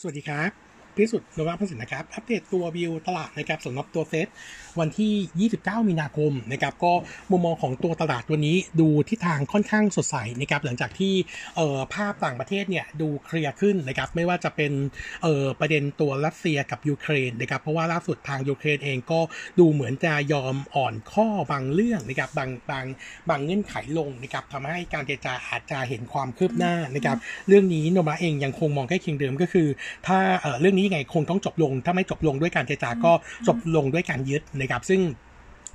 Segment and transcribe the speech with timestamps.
[0.00, 4.26] สวัสดีครับ พิสุทธิ์นวัตพัสินนะครับ อัปเดตตัววิวตลาดนะครับสำหรับตัวเซต
[4.80, 6.92] วันที่ 29 มีนาคมนะครับ ก็
[7.30, 11.14] มุมมองของตัวตลาดวันนี้ดูทิศทางค่อนข้างสดใสนะครับ หลังจากที่
[11.56, 14.72] เอ่อภาพต่างประเทศเนี่ยดูเคลียร์ขึ้นนะครับ ไม่ว่าจะเป็น
[15.22, 19.20] เอ่อประเด็นตัวรัสเซียกับยูเครนนะครับ เพราะว่าล่าสุดทางยูเครนเองก็
[19.58, 22.86] ดูเหมือนจะยอมอ่อนข้อบางเรื่องนะครับ บางบาง
[23.28, 27.16] บางเงื่อนไขลงนะครับทำให้การเจรจาอาจจะเห็นความคืบหน้านะครับ
[27.48, 29.68] เรื่องนี้โนมาเองยังคงมองใกล้เคียงเดิมก็คือ
[30.06, 33.12] ถ้าเอ่อเรื่องนี้ยังไงคงต้องจบลง ถ้าไม่จบลงด้วยการเจรจาก็
[33.48, 35.00] จบลงด้วยการยึดนะครับซึ่ง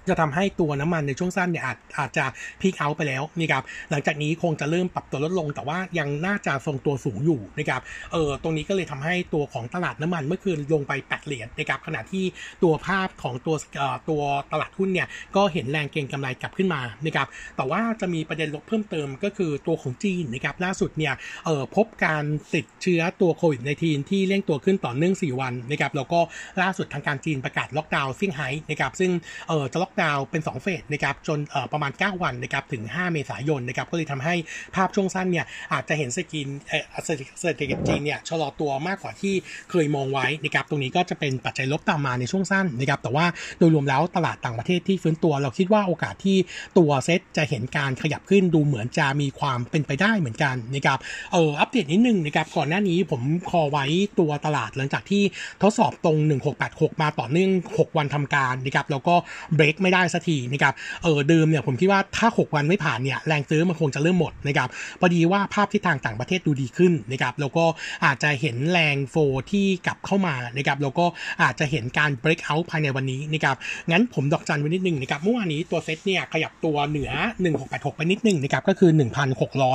[0.10, 2.26] จะทำให้ตัวน้ำมันในช่วงสั้นเนี่ยอาจอาจจะ
[2.62, 12.26] พีคเอาไปแล้วนะครับหลังจากนี้คงจะเริ่มปรับตัวลดลง แต่ว่ายังน่าจะทรงตัวสูงอยู่นะครับเออตรงนี้ก็เลยทำให้ตัวของตลาดน้ำมันเมื่อคืนลงไป8เหรียญนะครับขณะที่
[12.64, 21.14] ตัวภาพของตัวเอ่อตัวตลาดหุ้นเนี่ยก็เห็นแรงเก็งกำไรกลับขึ้นมานะครับแต่ว่าจะมีประเด็นลบเพิ่มเติมก็คือตัวของจีนนะครับล่าสุดเนี่ย
[21.46, 22.24] เออพบการ
[22.56, 26.20] ติดเชื้อตัวโควิด -19 ที่เร่งตัวขึ้นต่อเนื่อง 4 วันนะครับแล้วก็
[26.62, 29.12] ล่าสุดทางการจีนประกาศล็อกดาวน์เซี่ยงไฮ้นะครับซึ่ง
[29.50, 31.40] เออจะล็อกดาวน์เป็น 2 เฟสนะครับจน
[31.72, 34.36] ประมาณ 9 วันนะครับถึง 5 เมษายนนะครับก็เลยทำให้
[34.76, 39.34] ภาพช่วงสั้นเนี่ยอาจจะเห็นเศรษฐกิจเออเศรษฐกิจเศรษฐกิจจีนเนี่ยชะลอตัวมากกว่าที่
[39.72, 43.26] เคยมองไว้นะครับตรงนี้ก็จะเป็นปัจจัยลบตามมาในช่วงสั้นนะครับแต่ว่า
[43.60, 46.38] โดยรวมแล้วตลาดต่างประเทศที่ฟื้นตัวเราคิดว่าโอกาสที่
[46.78, 51.00] ตัวเซ็ตจะเห็นการขยับขึ้นดูเหมือนจะมีความเป็นไปได้เหมือนกันนะครับ
[51.32, 53.86] เอออัปเดตนิดนึงนะครับก่อนหน้านี้ผมคอไว้
[54.20, 55.24] ตัวตลาดหลังจากที่
[55.62, 56.18] ทดสอบตรง
[56.60, 59.16] 1686 มาต่อเนื่อง 6 วันทำการนะครับแล้วก็
[59.56, 67.66] เบรกไม่ได้สักทีนะครับเออเดิมเนี่ยผมคิดว่าถ้า 6 วันไม่ผ่านเนี่ยแรงซื้อมันคงจะเริ่มหมดนะครับพอดีว่าภาพทิศทางต่างประเทศดูดีขึ้นนะครับแล้วก็
[68.06, 69.16] อาจจะเห็นแรงโฟ
[69.52, 71.06] ที่กลับเข้ามานะครับแล้วก็
[71.44, 73.56] อาจจะเห็นการ break out ภายในวันนี้นะครับ
[73.92, 77.12] งั้นผมดอกจันไว้นิดนึงนะครับเมื่อวานนี้ตัวเซ็ตเนี่ยขยับตัวเหนือ
[77.54, 78.92] 1686 ไปนิดนึงนะครับก็คือ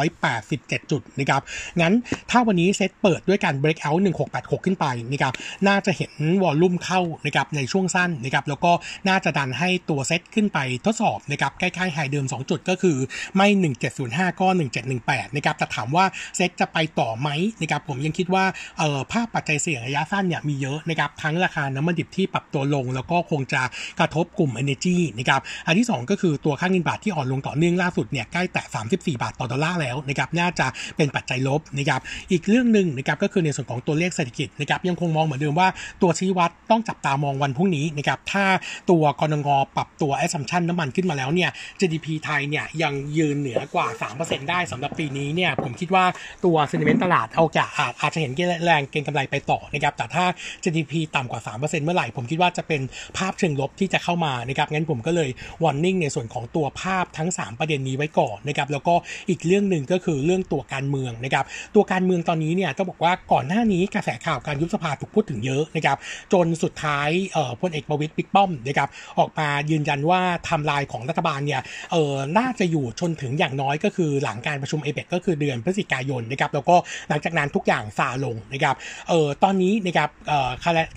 [0.05, 1.43] 1,687 จุดนะครับ
[1.81, 1.93] งั้น
[2.31, 4.01] ถ้าวันนี้เซ็ตเปิดด้วยการ break out
[4.33, 5.33] 1686 ขึ้นไปนะครับ
[5.69, 8.73] น่าจะเห็น volume เข้านะครับในช่วงสั้นนะครับแล้วก็
[9.09, 12.96] น่าจะดันให้ตัววเซตขึ้นไปทดสอบนะครับใกล้ๆ high เดิม 2 จุดก็คือ
[13.36, 13.48] ไม่
[13.95, 14.46] 1705 ก็
[14.92, 16.05] 1718 นะครับแต่ถามว่า
[16.36, 17.29] เซตจะไปต่อไหม
[17.61, 18.45] นะครับผมยังคิดว่า
[18.79, 23.62] เอ่อภาพปัจจัยเสี่ยงระยะสั้นเนี่ยมีเยอะนะครับทั้งราคาน้ำมันดิบที่ปรับตัวลง แล้วก็คงจะ
[24.01, 35.68] กระทบกลุ่ม Energy นะครับอันที่ 2 ก็คือตัวค่าเงินบาทที่อ่อนลงต่อเนื่องล่าสุดเนี่ยใกล้แตะ34 บาทต่อดอลลาร์แล้วนะครับน่าจะเป็นปัจจัยลบนะครับอีกเรื่องหนึ่งนะครับก็คือในส่วนของตัวเลขเศรษฐกิจนะครับยังคงมองเหมือนเดิมว่า
[36.02, 38.45] ตัวชี้วัดต้องจับตามองวันพรุ่งนี้นะครับถ้า
[38.90, 43.86] ตัวกรงงปรับตัว assumption น้ำมันขึ้นมาแล้วเนี่ย GDP ไทยเนี่ยยังยืนเหนือกว่า
[44.19, 46.05] 3%ได้สำหรับปีนี้เนี่ยผมคิดว่า
[46.45, 48.33] ตัว sentiment ตลาดเอาจะอาจอาจจะเห็น
[48.64, 50.24] แรงเก็งกำไรไปต่อนะครับแต่ถ้า
[50.64, 52.80] GDP ต่ำกว่า 3%เมื่อไหร่ ผมคิดว่าจะเป็น
[53.17, 55.30] ภาพเชิงลบที่จะเข้ามานะครับงั้นผมก็เลย
[55.63, 58.95] warning ในส่วนของตัวภาพทั้ง 3 ประเด็นนี้ไว้ก่อนนะครับแล้วก็
[59.30, 65.97] อีกเรื่องหนึ่งก็คือเรื่องตัวการเมืองนะครับตัวการเมืองตอนนี้เนี่ยต้องบอกว่าก่อนหน้านี้กระแสข่าวการยุบสภาถูกพูดถึงเยอะนะครับ
[66.33, 71.61] จนสุดท้ายเอ่อพลเอกประวิตรบิ๊กป้อมนะครับออกมายืนยันว่าทม์ไลน์ของรัฐบาลเนี่ย
[71.92, 76.77] เออน่าจะอยู่ชนถึงอย่างน้อยก็คือหลังการประชุมเอเปกก็คือเดือนพฤศจิกายนนะครับแล้วก็
[77.09, 78.75] หลังจากนั้นทุกอย่างซาลงนะครับ
[79.09, 80.51] เออตอนนี้นะครับเออ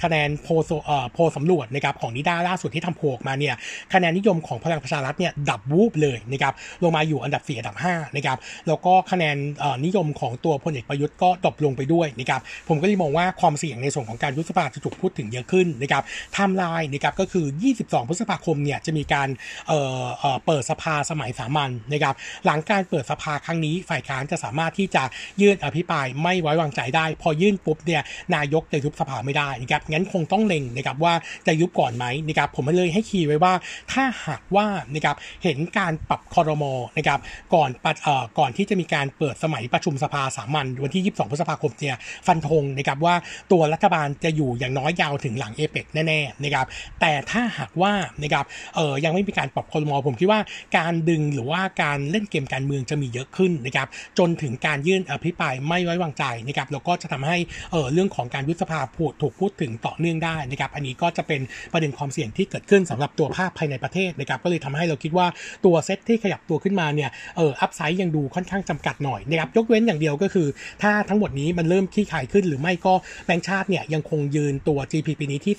[0.03, 0.47] คะแนนโพล
[0.85, 3.55] เอ่อโพลสำรวจนะครับของนิด้าล่าสุดที่ทำโพลออกมาเนี่ย
[3.93, 6.53] คะแนนนิยมของพลังประชารัฐเนี่ยดับวูบเลยนะครับ
[6.83, 8.37] ลงมาอยู่อันดับ4อันดับ5นะครับ
[8.67, 17.45] แล้วก็คะแนนเอ่อนิยมของตัวพลเอกประยุทธ์ก็ drop ลงไปด้วยนะครับผมก็เลยมองว่าความเสี่ยงในส่วนของการยุบสภาจะถูกพูดถึงเยอะขึ้นนะครับไทม์ไลน์นะครับก็คือ
[17.77, 19.29] 22 พฤษภาคมเนี่ยจะมีการ
[19.67, 22.15] เเเปิดสภาสมัยสามัญนะครับ
[22.45, 25.03] หลังการเปิดสภาครั้งนี้ฝ่ายค้านจะสามารถที่จะ
[25.41, 28.01] ยื่นอภิปรายไม่ไว้วางใจได้ พอยื่นปุ๊บเนี่ย
[28.35, 31.13] นายกจะยุบสภาไม่ได้นะครับงั้นคงต้องเล็งนะครับว่า
[31.47, 33.53] จะยุบก่อนไหมนะครับผมเลยให้คีย์ไว้ว่า
[33.91, 37.19] ถ้าหากว่านะครับเห็นการปรับคอรมอนะครับ
[37.53, 41.97] ก่อนปัดเอ่อก่อนที่จะมีการเปิดสมัยประชุมสภาสามัญวันที่ 22 พฤษภาคมเนี่ย
[42.27, 43.15] ฟันธงนะครับว่า
[43.51, 46.65] ตัวรัฐบาลจะอยู่อย่างน้อยยาวถึงหลังเอเปกแน่ๆนะครับ
[47.01, 47.93] แต่ถ้าหากว่า
[48.23, 50.39] นะครับเออยังไม่มีการปรับคอรมอผมคิดว่า
[50.77, 53.87] การดึงหรือว่าการเล่นเกมการเมืองจะมีเยอะขึ้นนะครับ
[54.19, 57.37] จนถึงการยื่นอภิปรายไม่ไว้วางใจนะครับแล้วก็จะทำให้
[57.71, 61.41] เออเรื่องของการยุบสภาพูดถูกพูดถึงต่อเนื่องได้นะครับอันนี้ก็จะเป็น
[61.73, 65.27] ประเด็นความเสี่ยงที่เกิดขึ้นสำหรับตัวภาพภายในประเทศนะครับก็เลยทำให้เราคิดว่า
[65.65, 70.47] ตัวเซตที่ขยับตัวขึ้นมาเนี่ยเอออัพไซด์ยังดูค่อนข้างจำกัดหน่อยนะครับยกเว้นอย่างเดียวก็คือ
[70.81, 72.93] ถ้าทั้งหมดนี้มันเริ่มขี้ขายขึ้น หรือไม่ก็
[73.25, 75.53] แบงก์ชาติเนี่ยยังคงยืนตัว GP ปีนี้ที่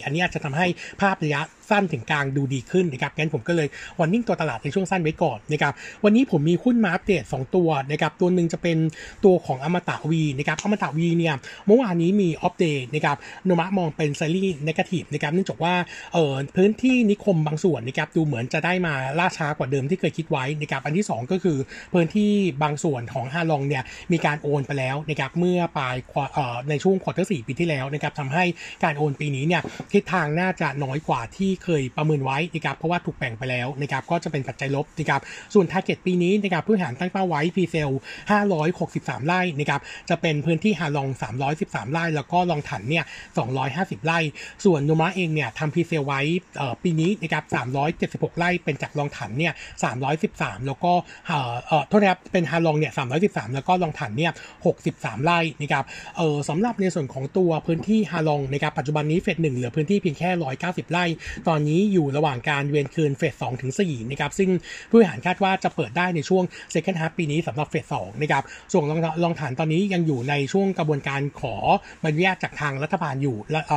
[0.00, 0.66] 3.4 อันนี้จะทำให้
[1.00, 1.40] ภาพระยะ
[1.70, 3.68] สั้นถึงกลางดูดีขึ้นนะครับงั้นผมก็เลย
[4.00, 5.72] วันนิ่งตัวตลาดในช่วงสั้นไว้ก่อนนะครับ
[6.04, 8.78] วันนี้ผมมีหุ้นมาอัปเดต 2 ตัวนะครับตัวหนึ่งจะเป็น
[9.24, 11.34] ตัวของอมตะวีนะครับอมตะวีเนี่ย
[11.66, 15.74] เมื่อวานนี้มีอัปเดตนะครับโนมะมองเป็นไซรีส์นกาทีฟนะครับเนื่องจากว่า
[16.12, 21.58] เออพื้นที่นิคมบางส่วนนะครับดูเหมือนจะได้มาล่าช้ากว่าเดิมที่เคยคิดไว้นะครับอันที่ 2 ก็คือ
[21.94, 22.30] พื้นที่
[22.62, 25.96] บางส่วนของฮาลองเนี่ยมีการโอนไปแล้วนะครับเมื่อปลาย
[26.70, 28.44] ในช่วง quarter สี่ปีที่แล้วนะครับทำให้
[28.84, 29.62] การโอนปีนี้เนี่ย
[29.92, 35.20] ทิศทางน่าจะน้อยกว่าที่เคยประเมินไว้นะครับเพราะว่าถูกแบ่งไปแล้วนะครับก็จะเป็นปัจจัยลบนะครับ
[35.54, 37.90] ส่วน target ปีนี้นะครับผู้บริหารตั้งเป้าไว้ presale
[38.58, 39.80] 563 ไร่นะครับ
[40.10, 41.08] จะเป็นพื้นที่ฮาลอง
[41.50, 43.04] 313 ไร่ แล้วก็ลองถั่นเนี่ย
[43.56, 44.18] 250 ไร่
[44.64, 46.20] ส่วนโนมูระเองเนี่ยทำ presale ไว้
[46.82, 47.44] ปีนี้นะครับ
[48.30, 49.52] 376 ไร่เป็นจากลองถันเนี่ย
[50.10, 50.92] 313 แล้วก็
[51.26, 52.92] เอ่อโทษนะครับเป็นฮาลองเนี่ย
[53.22, 54.32] 313 แล้วก็ลองถันเนี่ย
[54.78, 55.84] 63 ไร่นะครับ
[56.16, 60.30] เออสำหรับในส่วนของตัวพื้นที่ฮาลองนะครับปัจจุบันนี้เฟสหนึ่งเหลือพื้นที่เพียงแค่
[60.86, 61.04] 190 ไร่
[61.48, 64.50] ตอนนี้อยู่ระหว่างการเวียนคืนเฟสสองถึงสี่นะครับซึ่ง
[64.90, 66.44] ผู้บริหารคาดว่าจะเปิดได้ในช่วง
[66.74, 71.54] second half ปีนี้สำหรับเฟสสองนะครับส่วนลองลองฐานตอนนี้ยังอยู่ในช่วงกระบวนการขอ
[72.00, 73.36] ใบอนุญาตจากทางรัฐบาลอยู่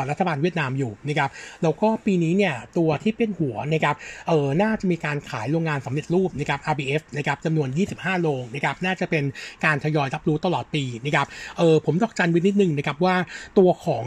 [0.09, 1.29] รัฐบาลเวียดนามอยู่นะครับ
[1.63, 3.95] แล้วก็ปีนี้เนี่ยตัวที่เป็นหัวนะครับ
[4.27, 9.23] เออน่าจะมีการขายโรงงานสำเร็จรูปนะครับ RBF นะครับจำนวน 25 โรงนะครับน่าจะเป็น
[9.65, 11.27] การทยอยรับรู้ตลอดปีนะครับ
[11.57, 13.15] เออผมดอกจันวินิดนึงนะครับว่า
[13.57, 14.05] ตัวของ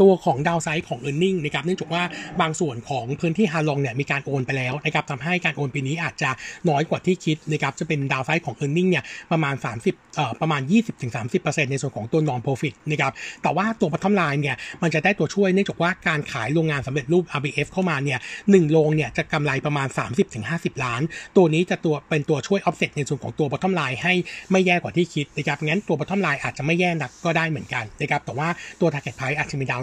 [0.00, 2.02] ตัวของดาวไซด์ของ e a r n i n g นะครับเนื่องจากว่า
[2.40, 6.30] บางส่วนของพื้นที่ฮาลองเนี่ยมีการโอนไปแล้วนะครับทำให้การโอนปีนี้อาจจะ
[6.68, 9.54] น้อยกว่าที่คิดนะครับจะเป็นดาวไซด์ของ e a r n i n g เนี่ยประมาณ
[9.86, 10.62] 30เอ่อประมาณ
[11.16, 13.12] 20-30%ในส่วนของตัว non profit นะครับ
[13.42, 18.18] แต่ว่าตัว bottom line เนี่ยมันจะได้ตัวช่วยเนื่องจากว่าการขายโรงงานสำเร็จรูป RBF เข้ามาเนี่ย
[18.50, 19.88] หนึ่งโรงเนี่ยจะกำไรประมาณ
[20.36, 21.02] 30-50 ล้าน
[21.36, 24.14] ตัวนี้จะตัวเป็นตัวช่วย offset ในส่วนของตัว bottom line ให้
[24.50, 28.48] ไม่แย่กว่าที่คิดนะครับงั้นตัว bottom line อาจจะไม่แย่นักก็ได้เหมือนกันนะครับแต่ว่า
[28.80, 29.82] ตัว target price อาจจะมีดาว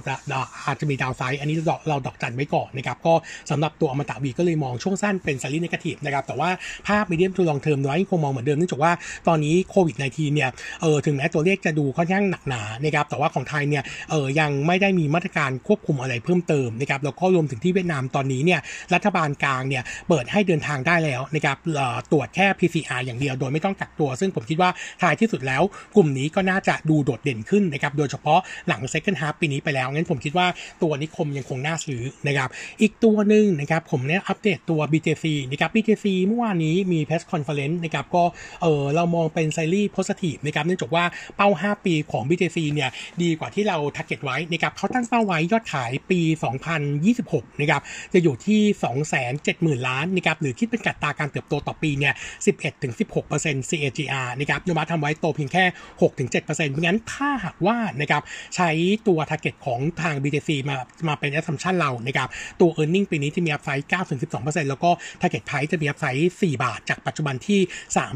[0.68, 3.14] อาจจะมีดาวไซด์อันนี้เราเราดอกจันไว้ก่อนนะครับก็
[3.52, 6.50] สำหรับตัวอมตะวีก็เลยมองช่วงสั้นเป็นซารีนกาทีฟนะครับแต่ว่า
[6.88, 8.92] ภาพมีเดียมทูลองเทอมน้อยคงมองเหมือนเดิมเนื่องจากว่า
[9.28, 10.50] ตอนนี้โควิด -19 เนี่ย
[10.82, 18.60] เออถึงแม้ตัวเลขจะดูค่อนข้างหนักหนานะครับแต่ว่าของไทยเนี่ยเออยังไม่ได้มีมาตรการควบคุมอะไรเพิ่มเติมนะครับแล้วก็รวมถึงที่เวียดนามตอนนี้เนี่ย
[18.94, 21.58] รัฐบาลกลางเนี่ยเปิดให้เดินทางได้แล้วนะครับ
[22.12, 24.70] ตรวจแค่ PCR อย่างเดียวโดยไม่ต้องกักตัว ซึ่งผมคิดว่า
[25.02, 25.62] ท้ายที่สุดแล้ว
[25.96, 30.48] กลุ่มนี้ก็น่าจะดูโดดเด่นขึ้นนะครับโดยเฉพาะหลัง second half ปีนี้ไปแล้วงั้นผมคิดว่า
[30.82, 32.50] ตัวนิคมยังคงน่าซื้อนะครับ
[32.82, 38.24] อีกตัวหนึ่งนะครับผมเนี่ยอัปเดตตัว BJC นะครับ BJC เมื่อวานนี้มี press conference นะครับก็
[38.62, 41.04] เออเรามองเป็นไซรีโพสติฟนะครับเนื่องจากว่า
[41.36, 42.90] เป้า 5 ปีของ BJC เนี่ย
[43.22, 46.20] ดีกว่าที่เรา target ไว้นะครับเขาตั้งเป้าไว้ยอดขายปี
[46.86, 47.82] 2026 นะครับ
[48.14, 48.62] จะอยู่ที่
[49.24, 52.14] 270,000 ล้านนะครับหรือคิดเป็นกัตราการเติบโตต่อปีเนี่ย
[52.92, 55.64] 11-16% CAGR นะครับโนมาทำไว้โตเพียงแค่
[56.02, 58.24] 6-7%เพราะงั้นถ้าหากว่านะครับ
[58.56, 58.70] ใช้
[59.08, 60.78] ตัว target ของทาง BJC มา
[61.08, 62.30] มาเป็น assumption เรานะครับ
[62.60, 63.86] ตัว e a r n i n g ปีนี้ที่มี upside
[64.26, 64.90] 9-12%แล้วก็
[65.22, 67.60] target price จะมี upside 4บาท จากปัจจุบันที่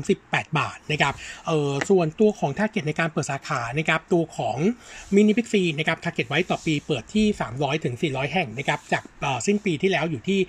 [0.02, 1.14] 38 บาทนะครับ
[1.48, 4.58] เออส่วนตัวของ target ในการเปิดสาขานะครับตัวของ
[5.16, 7.26] mini big c นะครับ target ไว้ต่อปีเปิดที่
[7.56, 9.04] 300ถึง400 แห่งนะครับจาก
[9.48, 10.40] สิ้นปีที่แล้วอยู่ที่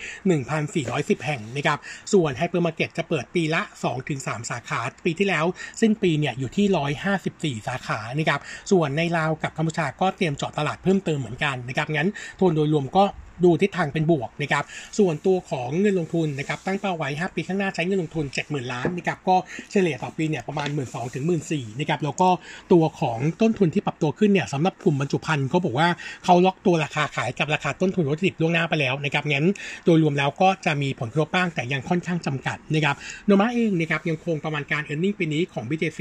[0.84, 1.78] 1,410 แห่งนะครับ
[2.12, 3.62] ส่วน hypermarket จะเปิดปีละ
[4.06, 5.44] 2-3 สาขาปีที่แล้ว
[5.80, 8.40] สิ้นปีเนี่ยอยู่ที่ 154 สาขานะครับ
[8.70, 12.08] ส่วนในลาวกับกัมพูชาก็เตรียมเจาะตลาดเพิ่มเติมเหมือนกันนะครับงั้น
[12.38, 13.04] ทุนโดยรวมก็
[13.44, 14.64] ดูทิศทางเป็นบวกนะครับ
[14.98, 19.36] ส่วนตัวของเงินลงทุนนะครับตั้งเป้าไว้ 5 ปีข้างหน้าใช้เงินลงทุน 70,000 ล้านนะครับก็
[19.70, 22.28] เฉลี่ยต่อปีเนี่ยประมาณ 1 2ื่นถึงหมื่นสนะครับแล้วก็
[22.72, 25.88] ตัวของต้นทุนที่ปรับตัวขึ้นเนี่ยสำหรับกลุ่มบรรจุภัณฑ์เขาบอกว่า
[26.24, 29.46] เขาล็อกตัวราคาขายกับราคาต้นทุนวัตถุดิบล่วงหน้าไปแล้วนะครับงั้น
[29.84, 32.96] โดยรวมแล้วก็จะมีผลกระทบบ้างแต่ยังค่อนข้างจำกัดนะครับ
[33.26, 36.00] โนมาเองนะครับยังคงประมาณการ e a r n i n g ปีนี้ของ BJC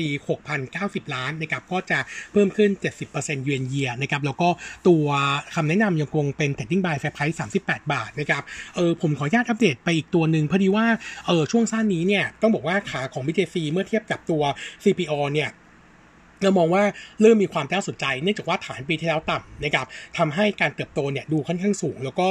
[0.57, 1.99] 6,090 ล้านนะครับก็จะ
[2.31, 2.69] เพิ่มขึ้น
[3.07, 4.49] 70%เยือนเยียนะครับแล้วก็
[4.87, 5.05] ตัว
[5.55, 8.43] คำแนะนำยังคงเป็น trading by fair price 38 บาทนะครับ
[8.75, 10.85] เออผมขออนุญาตอัปเดตไปอีกตัวหนึ่งพอดีว่า
[11.27, 14.41] เออช่วงสั้นนี้เนี่ยต้องบอกว่าขาของ BTC เมื่อเทียบกับตัว
[14.83, 15.49] CPO เนี่ย
[16.43, 16.83] เรามองว่า
[17.21, 19.85] เริ่มมีความน่าสนใจเนื่องจากว่าฐานปีที่แล้วต่ำนะครับ
[20.17, 22.27] ทำให้การเติบโตเนี่ยดูค่อนข้างสูงแล้วก็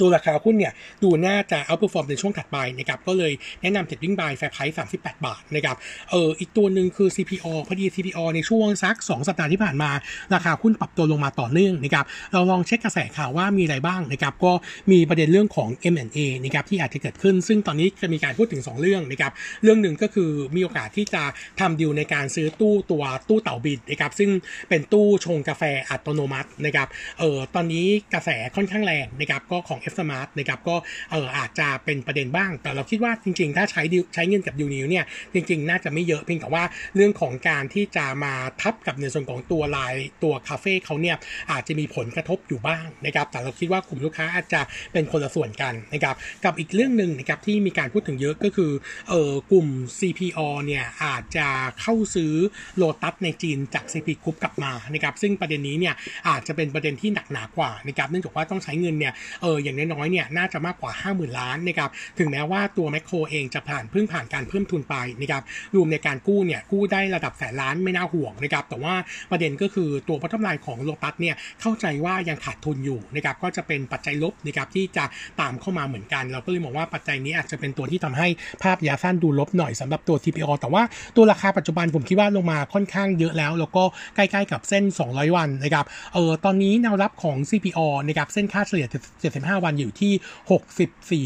[0.00, 0.72] ตัวราคาหุ้นเนี่ย
[1.02, 3.32] ดูน่าจะ outperform ในช่วงถัดไปนะครับก็เลย
[3.62, 5.76] แนะนำ trading buy fair price 38บแปดบาทนะครับ
[6.10, 9.90] เอออีกตัวหนึ่งคือ CPALL พอดี CPALL ในช่วงสัก 2 สัปดาห์ที่ผ่านมา
[10.34, 14.52] ราคาหุ้นปรับตัวลงมาต่อเนื่องนะครับเราลองเช็คกระแสข่าวว่ามีอะไรบ้างนะครับก็
[14.90, 19.32] มีประเด็นเรื่องของ M&A นะครับที่อาจจะเกิดขึ้น ซึ่งตอนนี้จะมีการพูดถึง 2 เรื่องนะครับ
[19.62, 21.22] เรื่องหนึ่งก็คือมีโอกาสที่จะ
[21.60, 24.30] ทำดีลในการซื้อตู้ตัวตู้เต่าบินนะครับซึ่ง
[24.68, 30.76] เป็นตู้ชงกาแฟอัตโนมัตินะครับเออตอนนี้กระแสค่อนข้างแรงนะครับก็ของ F Smart นะครับก็
[31.10, 36.64] เอออาจจะเป็นประเด็นบ้าง แต่เราคิดว่าจริง ๆ ถ้าใช้ดิวใช้เงินกับยูนิวเนี่ยจริง ๆ น่าจะไม่เยอะเพียงแต่ว่า
[36.96, 41.16] เรื่องของการที่จะมาทับกับในส่วนของตัวลายตัวคาเฟ่เขาเนี่ย
[41.52, 44.60] อาจจะมีผลกระทบอยู่บ้างนะครับแต่เราคิดว่ากลุ่มลูกค้าอาจจะ
[44.92, 46.14] เป็นคนละส่วนกันนะครับ
[46.44, 48.72] กับอีกเรื่องหนึ่งนะครับที่มีการพูดถึงเยอะก็คือ
[49.08, 51.46] เออกลุ่ม CPO เนี่ยอาจจะ
[51.80, 52.32] เข้าซื้อ
[52.76, 55.94] โลตัสในจีนจาก CP Group กลับมานะครับซึ่งประเด็นนี้เนี่ย
[56.28, 59.12] อาจจะเป็นประเด็นที่หนักหนากว่านะครับเนื่องจากว่าต้องใช้เงินเนี่ย
[59.42, 65.42] เอออย่างน้อยๆเนี่ยน่าจะมากกว่า 50,000 ล้านนะครับถึงแม้ว่าตัวแมคโครเองจะผ่านเพิ่งผ่านการเพิ่มทุนไปนะครับ
[65.74, 68.94] รวมในการกู้เนี่ยกู้ได้ระดับแสนล้านไม่น่าห่วงนะครับแต่ว่า
[69.30, 75.04] ประเด็นก็คือตัวพัฒนาของโลตัสเนี่ยเข้าใจว่ายังขาดทุนอยู่นะครับก็จะเป็นปัจจัยลบนะครับที่จะ
[75.40, 78.28] ตามเข้ามาเหมือนกัน เราก็เลยมองว่าปัจจัยนี้อาจจะเป็นตัวที่ทำให้
[78.62, 80.82] ภาพยะสั้นดูลบหน่อยสำหรับตัว TPO แต่ว่า
[81.16, 83.84] ตัวราคาปัจจุบันผมคิดว่าลงมาค่อนข้างเยอะแล้ว แล้วก็
[84.16, 88.86] ใกล้ๆกับเส้น 200 วันนะครับเออตอนนี้แนวรับของ CPO นะครับเส้นค่าเฉลี่ย
[89.22, 90.12] 75วันอยู่ที่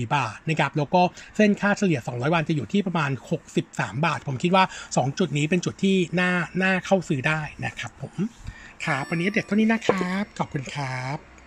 [0.04, 1.02] 64 บาทนะครับแล้วก็
[1.36, 3.10] เส้นค่าเฉลี่ย 200 วันจะอยู่ที่ประมาณ
[3.58, 8.14] 63 บาท ผมคิดว่า 2 จุดนี้เป็นจุดที่น่าน่าเข้าซื้อได้นะครับผม
[8.84, 11.37] ครับวันนี้เด็ดเท่านี้นะครับ ขอบคุณครับ